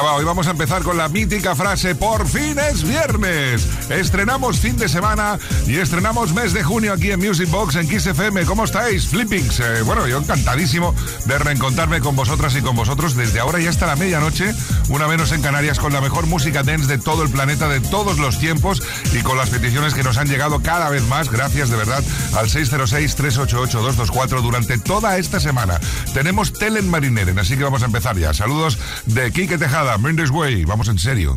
[0.00, 3.68] Venga, hoy vamos a empezar con la mítica frase Por fin es viernes.
[3.90, 8.06] Estrenamos fin de semana y estrenamos mes de junio aquí en Music Box en Kiss
[8.06, 8.46] FM.
[8.46, 9.60] ¿Cómo estáis, Flippings?
[9.60, 10.94] Eh, bueno, yo encantadísimo
[11.26, 14.54] de reencontrarme con vosotras y con vosotros desde ahora y hasta la medianoche,
[14.88, 18.18] una menos en Canarias, con la mejor música dance de todo el planeta, de todos
[18.18, 21.30] los tiempos y con las peticiones que nos han llegado cada vez más.
[21.30, 22.02] Gracias de verdad
[22.36, 25.78] al 606-388-224 durante toda esta semana.
[26.14, 28.32] Tenemos Telen Marineren, así que vamos a empezar ya.
[28.32, 30.64] Saludos de Kike Tejada, Mendes Way.
[30.64, 31.36] Vamos en serio.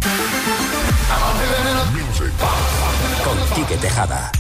[3.24, 4.32] Con Quique Tejada.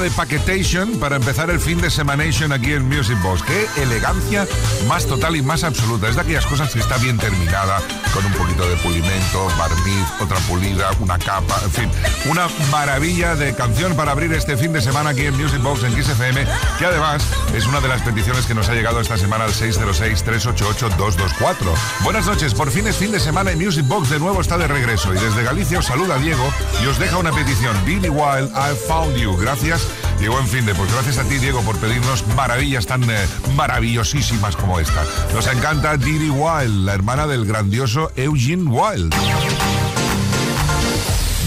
[0.00, 3.42] De paquetation para empezar el fin de Semanation aquí en Music Box.
[3.42, 4.46] Qué elegancia
[4.86, 6.08] más total y más absoluta.
[6.08, 7.82] Es de aquellas cosas que está bien terminada,
[8.14, 11.90] con un poquito de pulimento, barniz, otra pulida, una capa, en fin.
[12.30, 16.00] Una maravilla de canción para abrir este fin de semana aquí en Music Box en
[16.00, 16.46] XFM,
[16.78, 21.74] que además es una de las peticiones que nos ha llegado esta semana al 606-388-224.
[22.04, 24.68] Buenas noches, por fin es fin de semana y Music Box de nuevo está de
[24.68, 25.12] regreso.
[25.12, 26.48] Y desde Galicia os saluda Diego
[26.84, 27.76] y os deja una petición.
[27.84, 29.36] Billy Wild, I Found You.
[29.36, 29.87] Gracias
[30.20, 30.74] y buen fin de.
[30.74, 35.04] Pues gracias a ti, Diego, por pedirnos maravillas tan eh, maravillosísimas como esta.
[35.34, 39.14] Nos encanta Didi Wild, la hermana del grandioso Eugene Wild.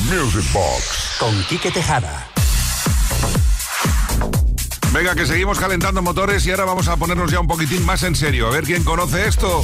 [0.10, 1.18] Music Box.
[1.20, 2.28] Con Quique Tejada.
[4.92, 8.16] Venga, que seguimos calentando motores y ahora vamos a ponernos ya un poquitín más en
[8.16, 8.48] serio.
[8.48, 9.64] A ver quién conoce esto.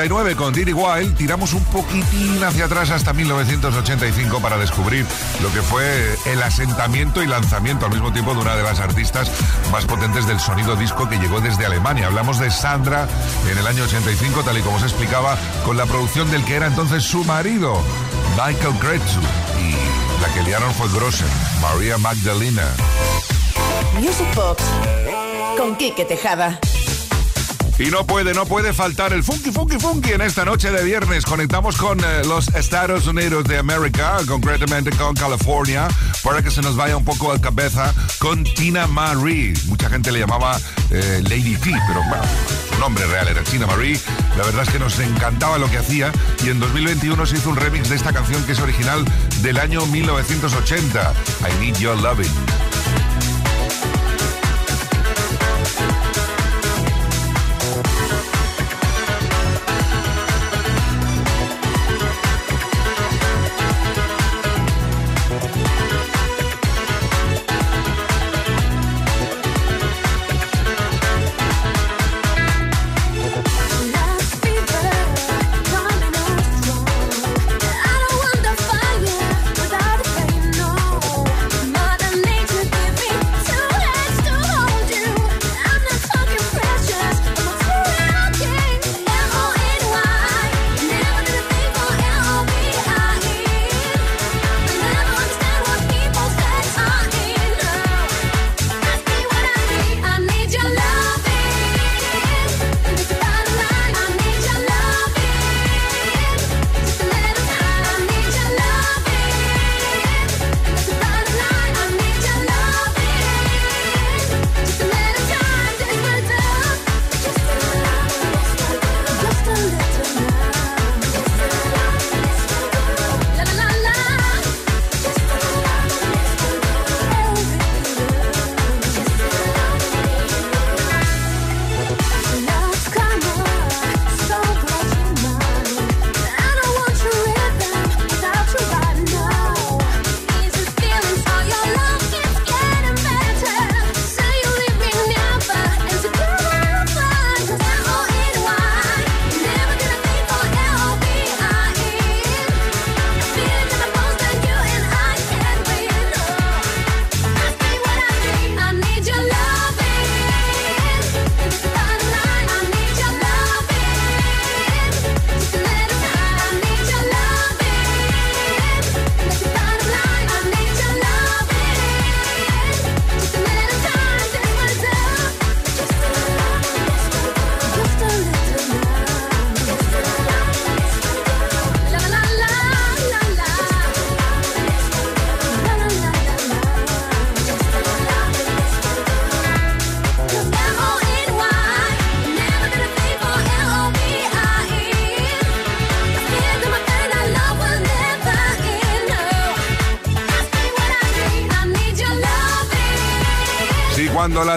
[0.00, 5.04] 89 con Diddy Wild tiramos un poquitín hacia atrás hasta 1985 para descubrir
[5.42, 9.30] lo que fue el asentamiento y lanzamiento al mismo tiempo de una de las artistas
[9.70, 12.06] más potentes del sonido disco que llegó desde Alemania.
[12.06, 13.06] Hablamos de Sandra
[13.50, 15.36] en el año 85, tal y como se explicaba,
[15.66, 17.78] con la producción del que era entonces su marido,
[18.42, 19.20] Michael Kretzu.
[19.60, 21.28] Y la que liaron fue Grossen,
[21.60, 22.64] María Magdalena.
[24.00, 24.64] Music Box
[25.58, 26.58] con Quique Tejada.
[27.80, 31.24] Y no puede, no puede faltar el funky, funky, funky en esta noche de viernes.
[31.24, 35.88] Conectamos con eh, los Estados Unidos de América, concretamente con California,
[36.22, 39.54] para que se nos vaya un poco a cabeza con Tina Marie.
[39.64, 40.60] Mucha gente le llamaba
[40.90, 42.22] eh, Lady T, pero bueno,
[42.70, 43.98] su nombre real era Tina Marie.
[44.36, 46.12] La verdad es que nos encantaba lo que hacía
[46.44, 49.06] y en 2021 se hizo un remix de esta canción que es original
[49.40, 51.14] del año 1980,
[51.48, 52.79] I Need Your Loving.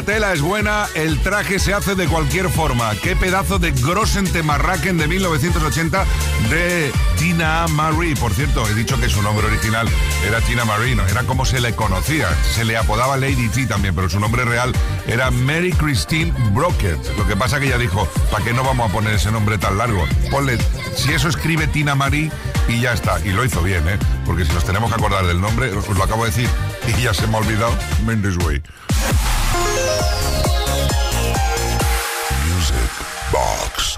[0.03, 2.93] La tela es buena, el traje se hace de cualquier forma.
[2.95, 6.05] Qué pedazo de Grossen Temarraken de 1980
[6.49, 8.15] de Tina Marie.
[8.15, 9.87] Por cierto, he dicho que su nombre original
[10.27, 12.27] era Tina Marie, no, era como se le conocía.
[12.53, 14.73] Se le apodaba Lady T también, pero su nombre real
[15.07, 16.99] era Mary Christine Brockett.
[17.17, 19.77] Lo que pasa que ella dijo, ¿para qué no vamos a poner ese nombre tan
[19.77, 20.05] largo?
[20.31, 20.57] Ponle,
[20.95, 22.31] si eso escribe Tina Marie
[22.67, 23.19] y ya está.
[23.25, 23.99] Y lo hizo bien, ¿eh?
[24.25, 26.49] Porque si nos tenemos que acordar del nombre, os lo acabo de decir
[26.87, 27.73] y ya se me ha olvidado,
[28.05, 28.37] Mendes.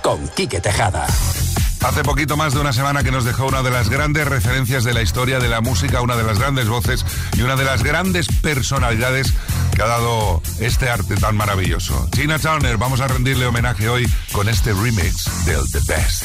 [0.06, 1.08] Con Quique Tejada.
[1.82, 4.94] Hace poquito más de una semana que nos dejó una de las grandes referencias de
[4.94, 7.04] la historia de la música, una de las grandes voces
[7.36, 9.34] y una de las grandes personalidades
[9.76, 12.08] que ha dado este arte tan maravilloso.
[12.12, 16.24] Tina Turner, vamos a rendirle homenaje hoy con este remix del The Best.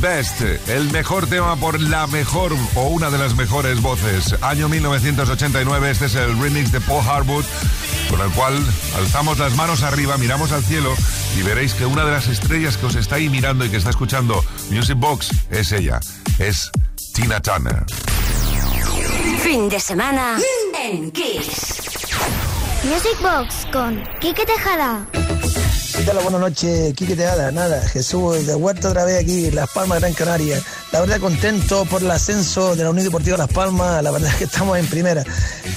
[0.00, 4.34] Best, el mejor tema por la mejor o una de las mejores voces.
[4.42, 7.44] Año 1989, este es el remix de Paul Harwood,
[8.10, 8.54] con el cual
[8.96, 10.94] alzamos las manos arriba, miramos al cielo
[11.36, 13.90] y veréis que una de las estrellas que os está ahí mirando y que está
[13.90, 16.00] escuchando Music Box es ella,
[16.38, 16.70] es
[17.14, 17.84] Tina Turner.
[19.42, 20.38] Fin de semana
[20.80, 21.88] en Kiss.
[22.84, 25.06] Music Box con Kike Tejada.
[25.98, 26.18] ¿Qué tal?
[26.22, 27.50] Buenas noches, Quique Teada.
[27.50, 30.62] Nada, Jesús de Huerta otra vez aquí, Las Palmas, Gran Canaria.
[30.92, 34.36] La verdad contento por el ascenso de la Unión Deportiva Las Palmas, la verdad es
[34.36, 35.24] que estamos en primera.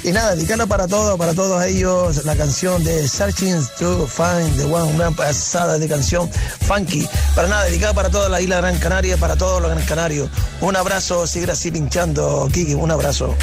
[0.03, 4.65] Y nada, dedicarlo para todos, para todos ellos, la canción de Searching to Find the
[4.65, 6.29] One, una pasada de canción
[6.67, 7.09] funky.
[7.33, 10.29] Para nada, dedicada para toda la isla Gran Canaria, para todos los Gran Canarios.
[10.61, 13.35] Un abrazo, sigue así pinchando, Kiki, un abrazo.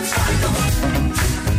[0.00, 1.57] Come on, come on.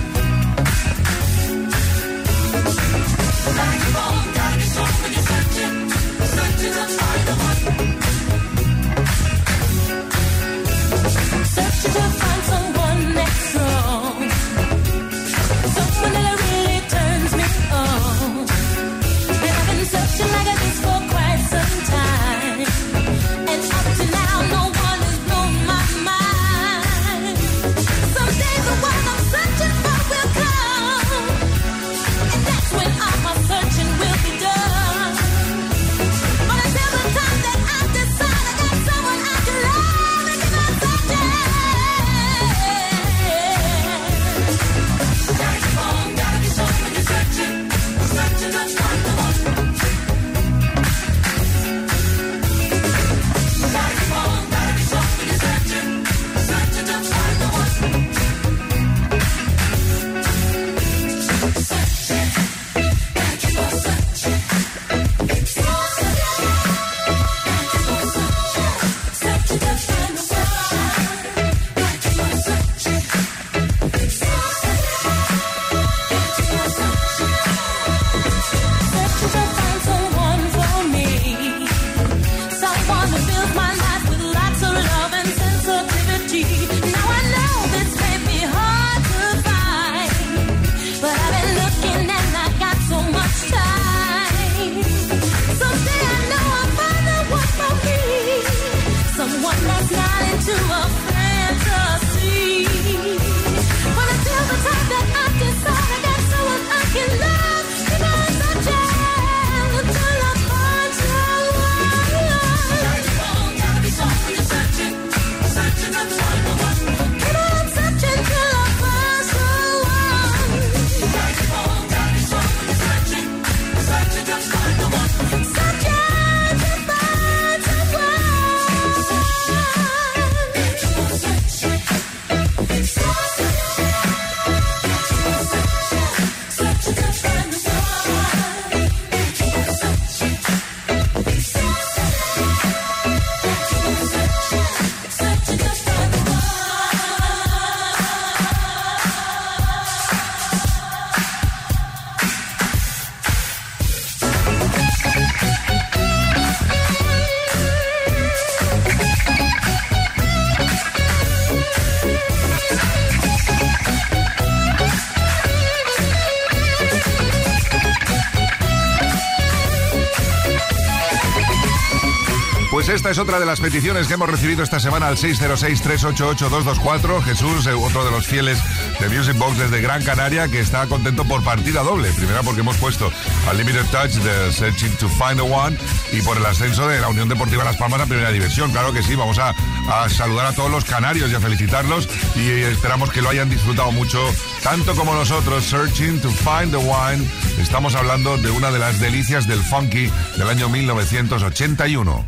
[173.10, 177.24] Es otra de las peticiones que hemos recibido esta semana al 606-388-224.
[177.24, 178.60] Jesús, eh, otro de los fieles
[179.00, 182.12] de Music Box desde Gran Canaria, que está contento por partida doble.
[182.12, 183.12] Primera porque hemos puesto
[183.50, 185.76] al Limited Touch de Searching to Find the One
[186.12, 188.72] y por el ascenso de la Unión Deportiva Las Palmas a Primera División.
[188.72, 189.56] Claro que sí, vamos a,
[189.90, 193.92] a saludar a todos los canarios y a felicitarlos y esperamos que lo hayan disfrutado
[193.92, 194.20] mucho,
[194.64, 197.26] tanto como nosotros, Searching to Find the One.
[197.60, 202.26] Estamos hablando de una de las delicias del funky del año 1981.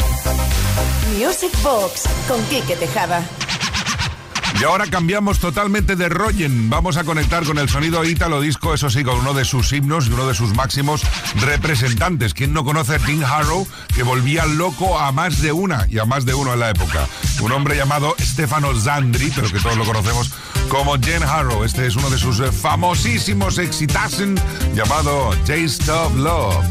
[1.17, 3.23] Music Box con Quique Tejada.
[4.59, 6.69] Y ahora cambiamos totalmente de Royen.
[6.69, 10.07] Vamos a conectar con el sonido ítalo disco, eso sí, con uno de sus himnos
[10.07, 11.01] y uno de sus máximos
[11.35, 12.33] representantes.
[12.33, 16.05] ¿Quién no conoce a Tim Harrow, que volvía loco a más de una y a
[16.05, 17.07] más de uno en la época?
[17.41, 20.31] Un hombre llamado Stefano Zandri, pero que todos lo conocemos
[20.69, 21.63] como Jen Harrow.
[21.63, 24.35] Este es uno de sus famosísimos exitasen
[24.75, 26.65] llamado Taste of Love.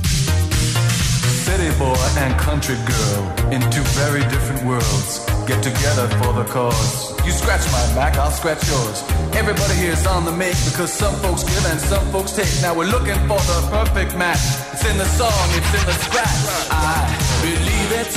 [1.45, 7.11] City boy and country girl in two very different worlds get together for the cause.
[7.27, 9.03] You scratch my back, I'll scratch yours.
[9.35, 12.55] Everybody here's on the make because some folks give and some folks take.
[12.63, 14.39] Now we're looking for the perfect match.
[14.73, 16.39] It's in the song, it's in the scratch.
[16.71, 17.03] I
[17.43, 18.13] believe it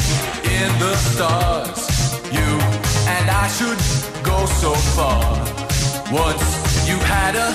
[0.57, 1.81] in the stars.
[2.37, 2.49] You
[3.15, 3.81] and I should
[4.21, 5.25] go so far.
[6.13, 6.45] Once
[6.85, 7.49] you had a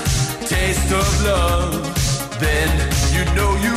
[0.54, 1.70] taste of love,
[2.42, 2.68] then
[3.14, 3.76] you know you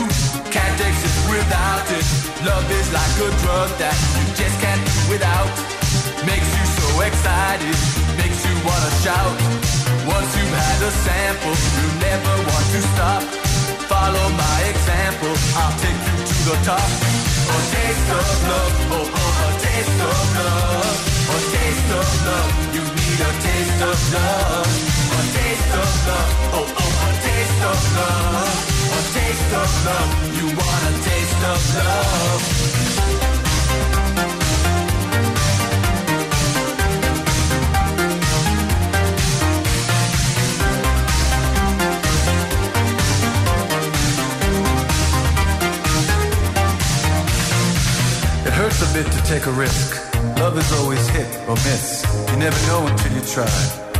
[0.49, 2.05] can't exist without it.
[2.41, 5.80] Love is like a drug that you just can't do without.
[6.25, 7.75] Makes you so excited,
[8.21, 9.33] makes you wanna shout.
[10.05, 13.23] Once you've had a sample, you never want to stop.
[13.89, 16.89] Follow my example, I'll take you to the top.
[17.49, 20.97] A taste of love, oh oh, a taste of love.
[21.25, 24.69] A taste of love, you need a taste of love.
[25.17, 28.55] A taste of love, oh oh, a taste of love.
[28.93, 32.80] A taste of love, you want a taste of love.
[49.51, 50.13] A risk.
[50.37, 52.03] Love is always hit or miss.
[52.31, 53.51] You never know until you try.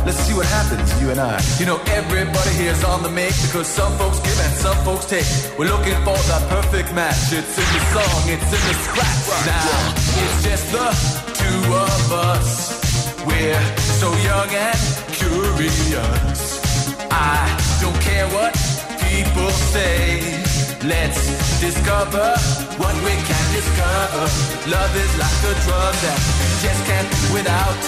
[0.04, 1.40] Let's see what happens, you and I.
[1.58, 5.26] You know, everybody here's on the make because some folks give and some folks take.
[5.58, 7.32] We're looking for that perfect match.
[7.32, 9.28] It's in the song, it's in the scratch.
[9.46, 9.78] Now,
[10.22, 10.88] it's just the
[11.40, 12.48] two of us.
[13.26, 13.62] We're
[14.00, 14.80] so young and
[15.20, 16.40] curious.
[17.10, 17.38] I
[17.80, 18.52] don't care what
[19.06, 20.51] people say.
[20.84, 21.22] Let's
[21.60, 22.34] discover
[22.74, 24.26] what we can discover.
[24.66, 27.78] Love is like a drug that you just can't without.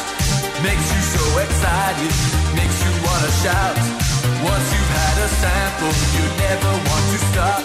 [0.63, 2.15] Makes you so excited,
[2.55, 3.77] makes you wanna shout.
[4.47, 7.63] Once you've had a sample, you never want to stop.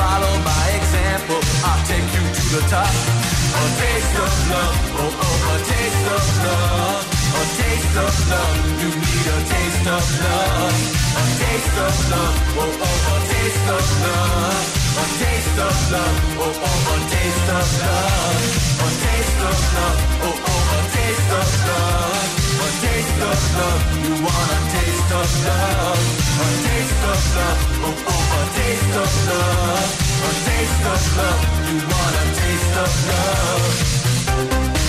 [0.00, 2.88] Follow my example, I'll take you to the top.
[2.88, 7.13] A taste of love, oh oh, a taste of love.
[7.34, 10.78] A taste of love, you need a taste of love.
[11.14, 14.82] A taste of love, oh oh, a taste of love.
[14.94, 18.42] A taste of love, oh oh, a taste of love.
[18.84, 22.28] A taste of love, oh oh, a taste of love.
[22.64, 26.02] A taste of love, you want a taste of love.
[26.42, 29.90] A taste of love, oh oh, a taste of love.
[30.24, 34.83] A taste of love, you want a taste of love.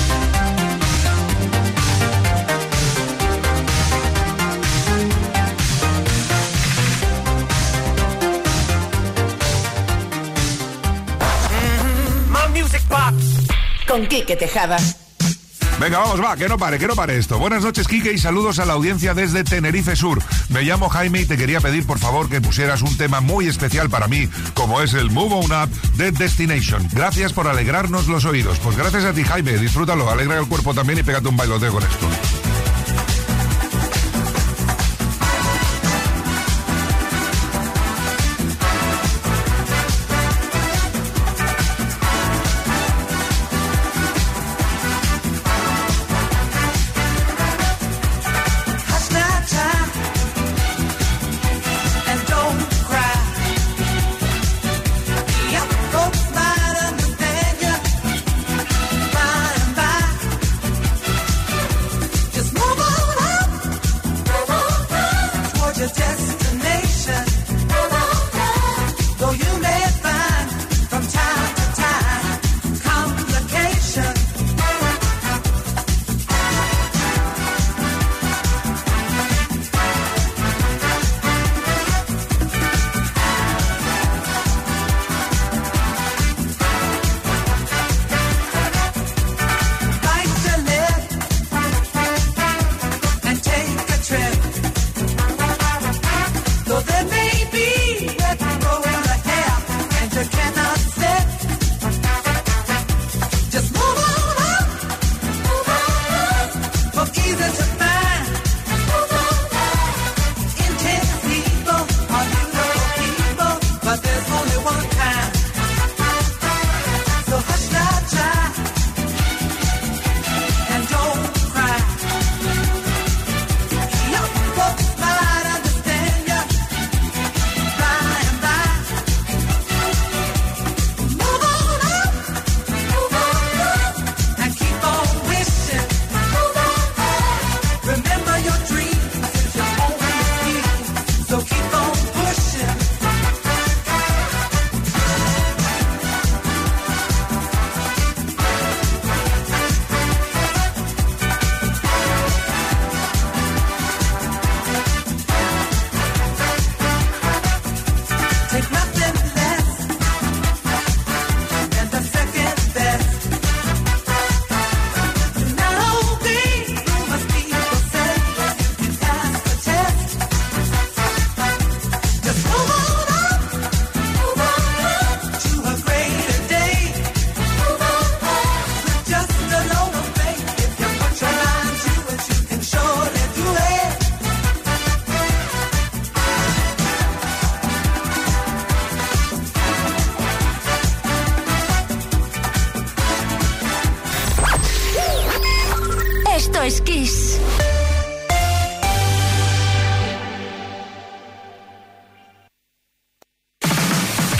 [13.95, 14.75] Con Quique Tejada.
[15.79, 17.39] Venga, vamos, va, que no pare, que no pare esto.
[17.39, 20.21] Buenas noches, Kike, y saludos a la audiencia desde Tenerife Sur.
[20.49, 23.89] Me llamo Jaime y te quería pedir, por favor, que pusieras un tema muy especial
[23.89, 26.85] para mí, como es el Move On Up de Destination.
[26.91, 28.59] Gracias por alegrarnos los oídos.
[28.59, 31.83] Pues gracias a ti, Jaime, disfrútalo, alegra el cuerpo también y pégate un bailoteo con
[31.83, 32.44] esto.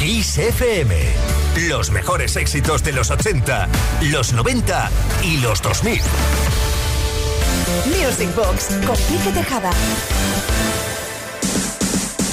[0.05, 0.39] Kiss
[1.67, 3.67] Los mejores éxitos de los 80,
[4.11, 4.91] los 90
[5.23, 5.99] y los 2000.
[7.87, 9.71] Music Box con Pique Tejada.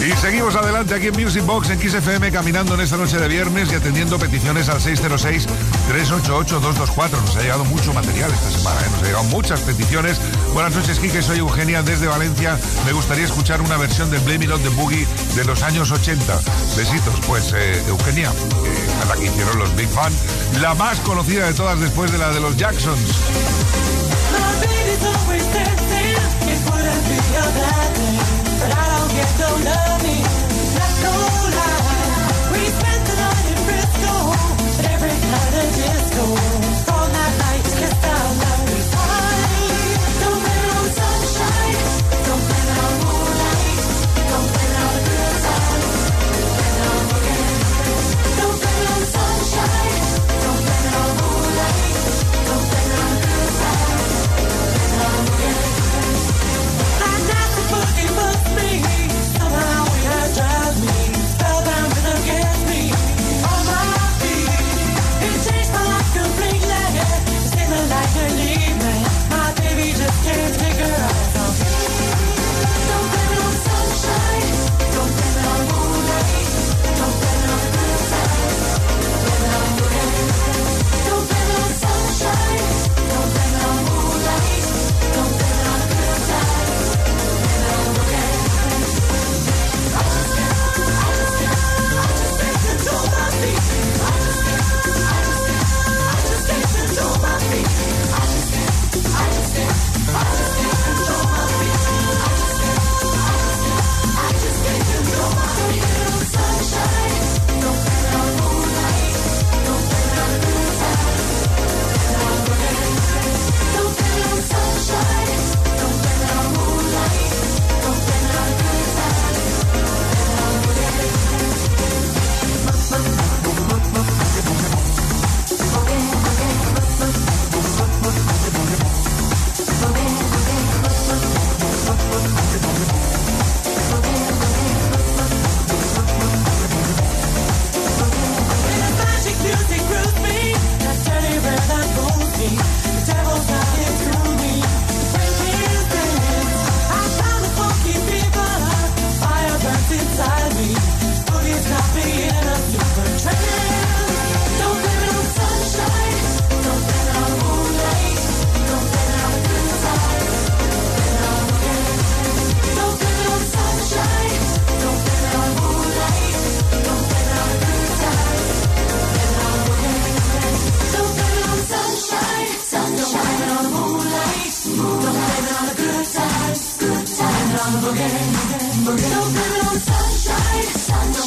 [0.04, 3.70] Y seguimos adelante aquí en Music Box, en XFM, caminando en esta noche de viernes
[3.70, 7.20] y atendiendo peticiones al 606-388-224.
[7.20, 8.88] Nos ha llegado mucho material esta semana, ¿eh?
[8.90, 10.20] nos ha llegado muchas peticiones.
[10.54, 12.58] Buenas noches, Kike, soy Eugenia desde Valencia.
[12.84, 16.36] Me gustaría escuchar una versión de Blame It On de Boogie de los años 80.
[16.76, 20.12] Besitos, pues eh, Eugenia, eh, la que hicieron los Big Fan,
[20.60, 22.98] la más conocida de todas después de la de los Jacksons
[29.22, 30.20] just don't love me.
[30.74, 31.81] Not gonna.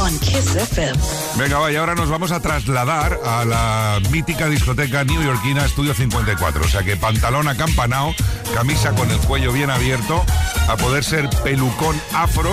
[0.00, 0.98] on Kiss FM.
[1.36, 6.64] Venga, vaya, ahora nos vamos a trasladar a la mítica discoteca neoyorquina Estudio 54.
[6.64, 8.14] O sea que pantalón acampanado,
[8.54, 10.24] camisa con el cuello bien abierto,
[10.68, 12.50] a poder ser pelucón afro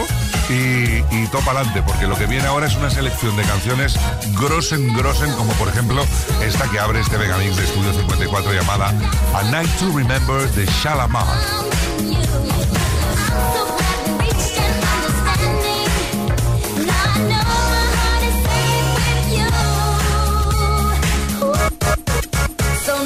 [0.49, 3.97] y, y topa adelante, porque lo que viene ahora es una selección de canciones
[4.39, 6.05] grosen, grosen, como por ejemplo
[6.43, 8.93] esta que abre este Vegamix de Estudio 54 llamada
[9.33, 11.25] A Night to Remember de Shalamar.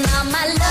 [0.01, 0.68] Now my love.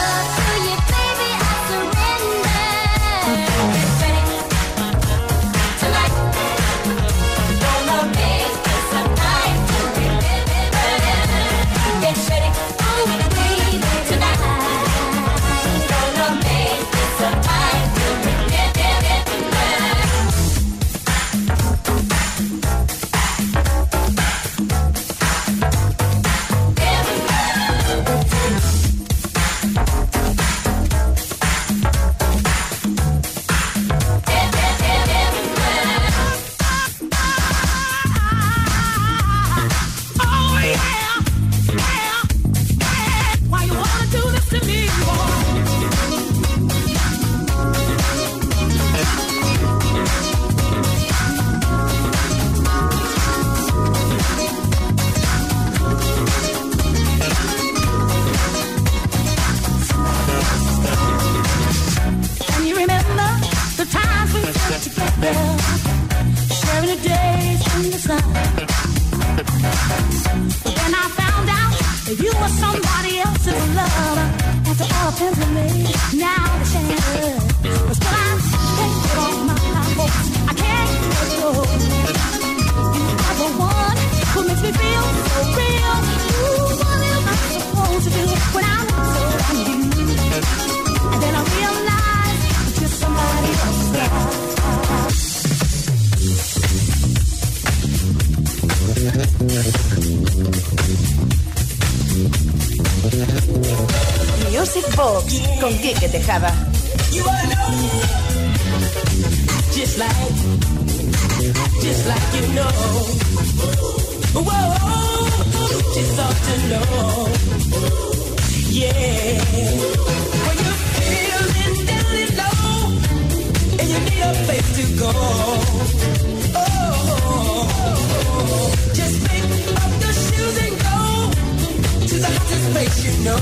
[133.05, 133.37] you know.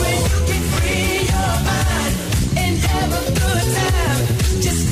[0.00, 2.14] When you can free your mind
[2.56, 4.26] and have a good time,
[4.62, 4.84] just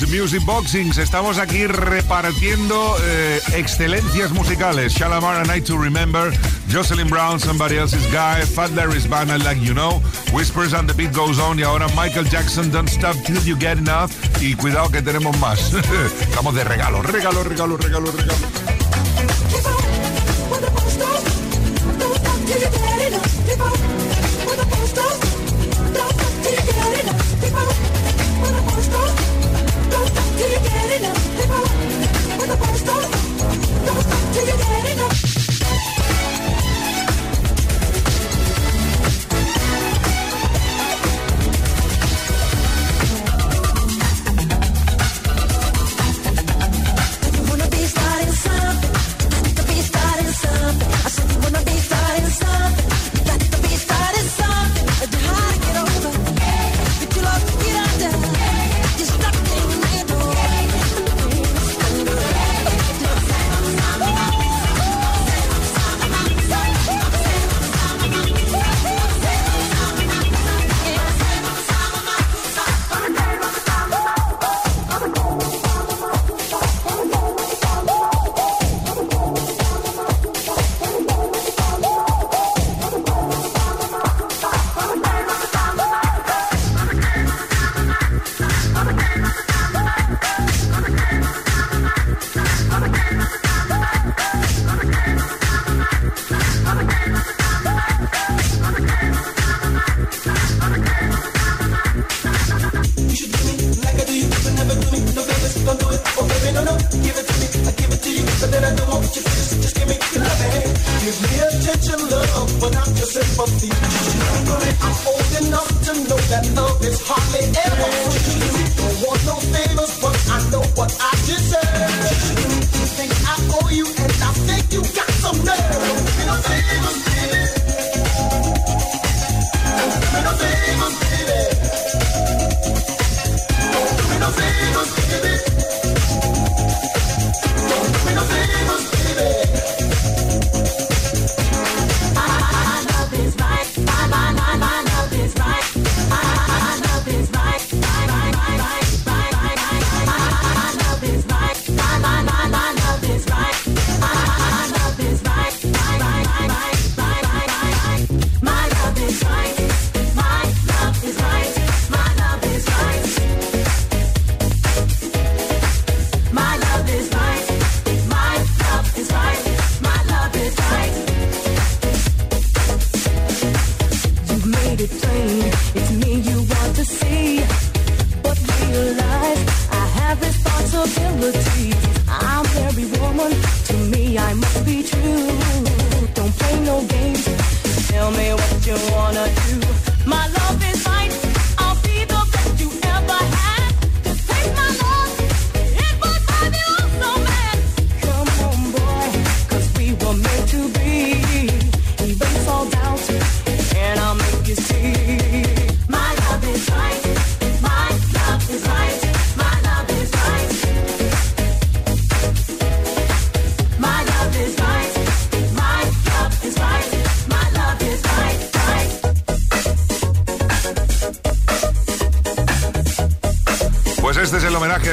[0.00, 0.96] Music Boxings.
[0.96, 4.94] Estamos aquí repartiendo eh, excelencias musicales.
[4.94, 6.32] Shalamar and I to Remember,
[6.68, 10.00] Jocelyn Brown, Somebody Else's Guy, Fat Larry's Band, I Like You Know,
[10.32, 13.78] Whispers and the Beat Goes On y ahora Michael Jackson, Don't Stop Till You Get
[13.78, 15.74] Enough y cuidado que tenemos más.
[16.20, 19.81] Estamos de regalo, regalo, regalo, regalo, regalo.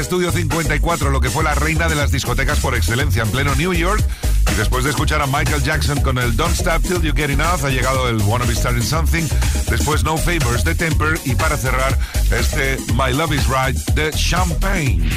[0.09, 3.73] Estudio 54, lo que fue la reina de las discotecas por excelencia en pleno New
[3.73, 4.03] York.
[4.51, 7.63] Y después de escuchar a Michael Jackson con el Don't Stop Till You Get Enough,
[7.63, 9.27] ha llegado el Wanna Be Starting Something,
[9.69, 11.95] después No Favors de Temper y para cerrar
[12.31, 15.07] este My Love Is Right de Champagne.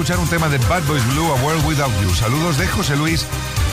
[0.00, 2.14] Escuchar un tema de Bad Boys Blue, A World Without You.
[2.14, 3.26] Saludos de José Luis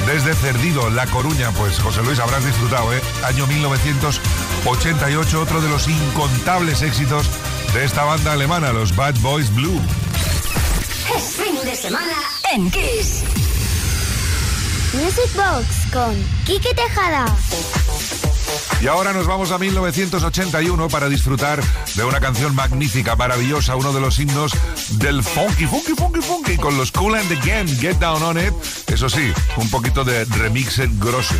[0.05, 1.51] desde Cerdido, La Coruña.
[1.51, 3.01] Pues José Luis, habrás disfrutado, ¿eh?
[3.23, 7.29] Año 1988, otro de los incontables éxitos
[7.73, 9.79] de esta banda alemana, los Bad Boys Blue.
[11.15, 12.17] Es fin de semana
[12.53, 13.23] en Kiss.
[14.95, 16.13] Music Box con
[16.45, 17.25] Quique Tejada.
[18.81, 21.63] Y ahora nos vamos a 1981 para disfrutar
[21.95, 24.51] de una canción magnífica, maravillosa, uno de los himnos
[24.91, 28.53] del funky, funky, funky, funky, con los Cool and the Gang, Get Down on It.
[28.87, 31.39] Eso sí, un poquito de remixed grossen.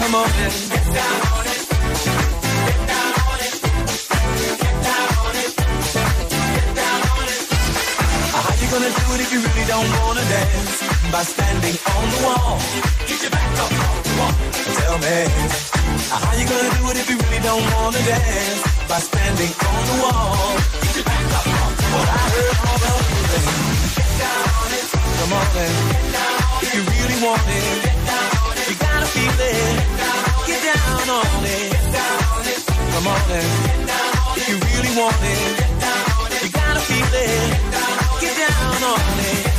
[0.00, 0.71] Come on
[9.72, 10.76] don't wanna dance?
[11.08, 12.60] By standing on the wall.
[13.08, 14.34] Get your back up on the wall.
[14.76, 15.16] Tell me.
[16.12, 18.60] Uh, how you gonna do it if you really don't wanna dance?
[18.90, 20.36] By standing on the wall.
[20.84, 22.04] Get your back up on the wall.
[22.04, 22.92] I heard all the
[23.32, 23.96] things.
[23.96, 24.86] Get down on it.
[25.18, 25.72] Come on in.
[25.92, 26.36] Get down.
[26.64, 27.64] If you really want it.
[27.86, 28.66] Get down on it.
[28.68, 29.76] You gotta feel it.
[30.48, 31.68] Get down on it.
[31.72, 32.60] Get down on it.
[32.92, 33.48] Come on in.
[33.68, 34.40] Get down on it.
[34.40, 35.40] If you really want it.
[35.64, 36.40] Get down on it.
[36.44, 37.40] You gotta feel it.
[38.20, 39.51] Get down on it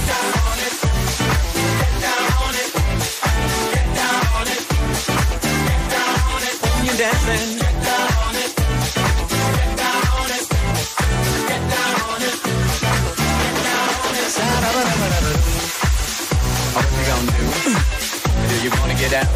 [18.63, 19.27] you wanna get out?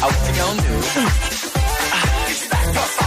[0.00, 0.74] I what you gonna do?
[1.92, 3.05] Uh, it's back up.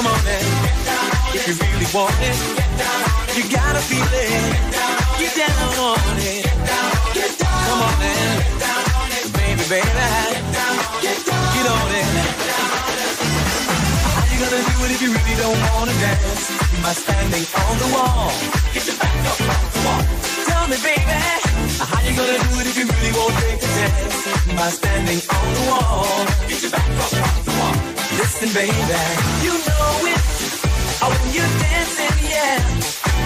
[0.00, 2.32] Come on on if you really want it.
[3.36, 4.32] You gotta feel it.
[5.20, 6.48] Get down on it.
[7.36, 8.40] Come on it.
[9.36, 10.08] Baby, baby.
[11.04, 11.20] Get
[11.68, 12.08] on it.
[14.08, 16.48] How you gonna do it if you really don't wanna dance?
[16.80, 18.32] By standing on the wall.
[18.72, 20.02] Get your back up on the wall.
[20.48, 21.20] Tell me, baby.
[21.76, 24.16] How you gonna do it if you really won't take a chance?
[24.56, 26.24] By standing on the wall.
[26.48, 27.49] Get your back up on the wall.
[28.20, 28.76] Listen, baby.
[29.40, 30.20] You know it.
[31.00, 32.60] Oh, when you're dancing, yeah.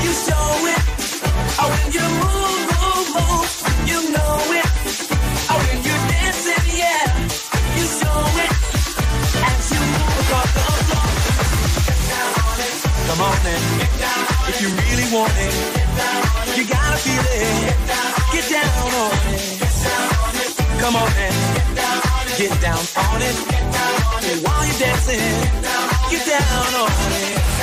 [0.07, 0.83] You show it.
[1.59, 3.51] Oh, when you move, move, move.
[3.91, 4.69] You know it.
[5.51, 7.11] Oh, when you're dancing, yeah.
[7.75, 8.53] You show it.
[9.51, 11.11] As you move across the floor.
[11.91, 12.75] Get down on it.
[13.11, 13.63] Come on in.
[14.47, 15.55] If you really want it.
[15.75, 16.55] Get down on it.
[16.55, 17.75] You gotta feel it.
[18.31, 19.59] Get down on it.
[19.59, 20.51] Get down on it.
[20.79, 21.35] Come on in.
[22.39, 23.64] Get down on it.
[24.79, 25.19] Dancing.
[26.11, 27.54] Get down on it.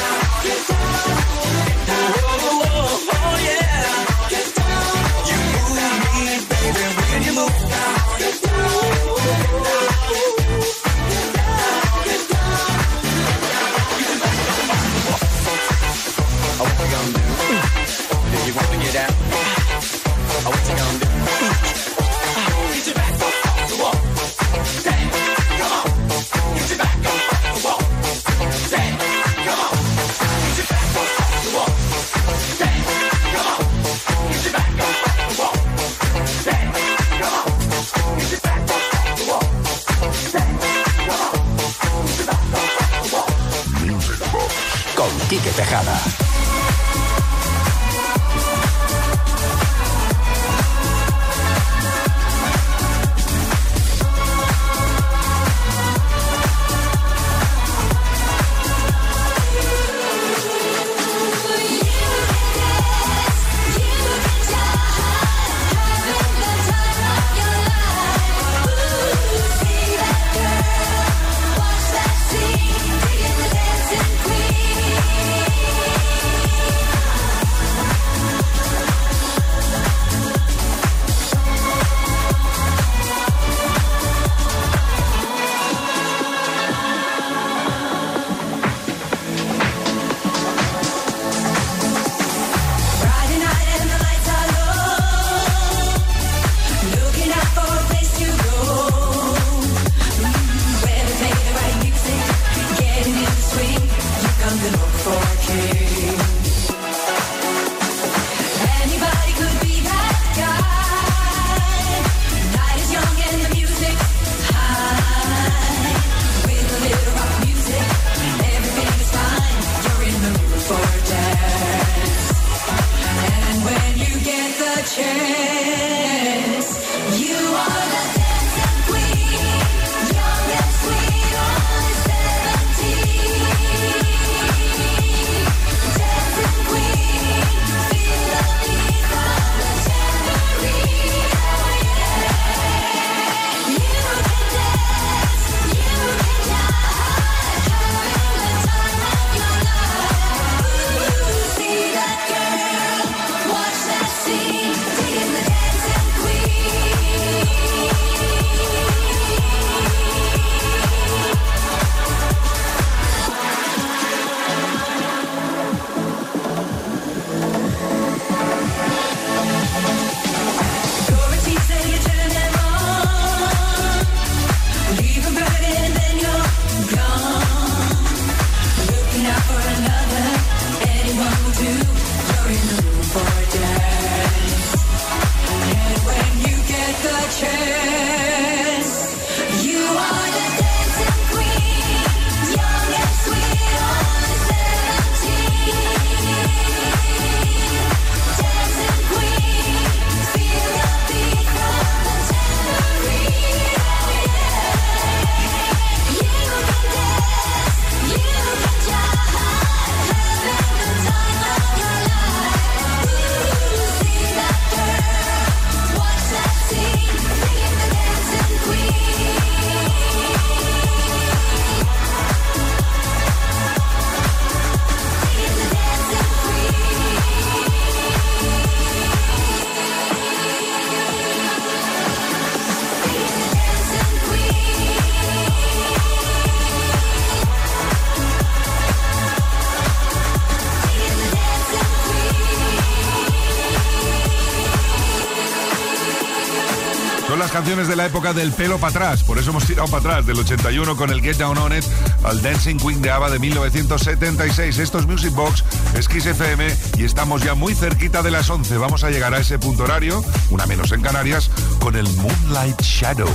[248.01, 251.11] La época del pelo para atrás, por eso hemos tirado para atrás, del 81 con
[251.11, 251.83] el Get Down On It
[252.23, 254.79] al Dancing Queen de ABBA de 1976.
[254.79, 258.75] Esto es Music Box, es Kiss FM y estamos ya muy cerquita de las 11.
[258.77, 263.29] Vamos a llegar a ese punto horario, una menos en Canarias, con el Moonlight Shadow.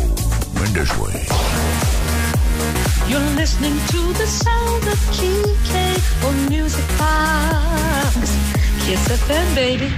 [0.60, 1.26] Mendes Way.
[3.08, 5.44] You're listening to the sound of Key
[6.26, 8.16] on Music Box.
[8.84, 9.92] Kiss FM, baby.